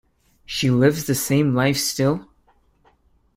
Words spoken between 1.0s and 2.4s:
the same life still?